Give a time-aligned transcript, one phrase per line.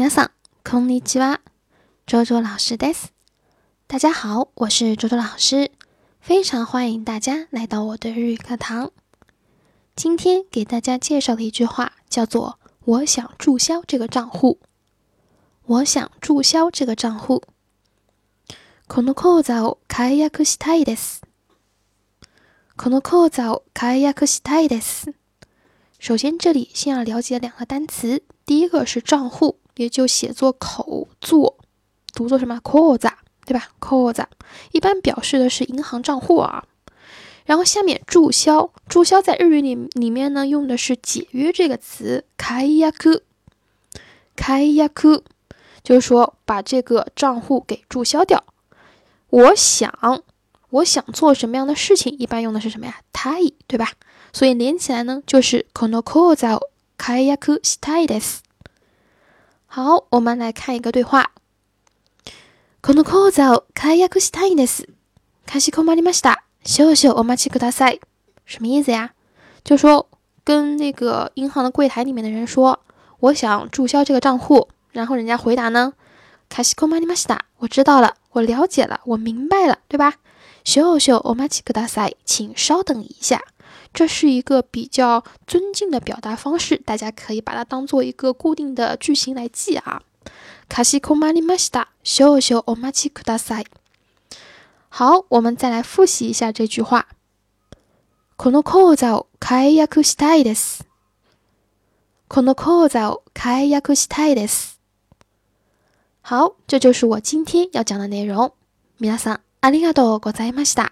[0.00, 0.30] 亚桑，
[0.64, 1.36] 空里ジョ
[2.06, 2.74] 周周老师，
[3.86, 5.70] 大家好，我是周周老师，
[6.22, 8.92] 非常欢迎大家来到我的日语课堂。
[9.94, 14.58] 今天给大家介绍的一句话叫做“我想注销这个账户”。
[15.66, 17.42] 我想注销这个账户。
[18.88, 21.20] この口座を解約したいです。
[22.78, 25.12] この口座を解約したいです。
[26.00, 28.22] 首先，这里先要了解两个单词。
[28.46, 31.58] 第一个是账户，也就写作口座，
[32.14, 32.58] 读作什么？
[32.62, 33.68] 口啊，对吧？
[33.78, 34.26] 口座
[34.72, 36.64] 一般表示的是银行账户啊。
[37.44, 43.20] 然后下面注销，注销在日语里里面呢用的是解约这个词，开押 y
[44.34, 45.22] 开 k u
[45.84, 48.42] 就是说把这个账户给注销掉。
[49.28, 50.24] 我想。
[50.70, 53.90] 我想做什么样的事情，一般用的是什么呀？i e 对吧？
[54.32, 56.60] 所以连起来呢，就是この口ざを
[56.96, 58.38] 開くしたいです。
[59.66, 61.32] 好，我们来看一个对话：
[62.80, 64.86] この口ざを開くしたいです。
[65.44, 66.44] かしこまりました。
[66.64, 67.98] 消しお待ちください。
[68.46, 69.10] 什么意思呀？
[69.64, 70.08] 就说
[70.44, 72.78] 跟那个银行的柜台里面的人说，
[73.18, 75.94] 我想注销这个账户，然后人家回答呢，
[76.48, 77.40] かしこまりました。
[77.58, 80.14] 我知道了，我了解了，我明白了，对吧？
[80.64, 83.42] 秀秀，お待ちくださ请稍等一下。
[83.92, 90.02] 这是一个比较尊敬的表达方式，大家可以把它当做一个固定的句型来记啊。
[90.68, 93.64] カシコマリマシダ，秀秀，お待ちくださ
[94.90, 97.08] 好，我们再来复习一下这句话。
[98.36, 100.82] この口座を解約したいです。
[102.28, 104.74] この口座を解約したいです。
[106.22, 108.52] 好，这就是我今天要讲的内容，
[109.00, 110.90] ミさん、ありがとうございました。